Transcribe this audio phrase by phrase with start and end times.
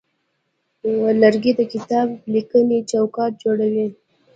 [1.21, 3.87] لرګی د کتابلیکنې چوکاټ جوړوي.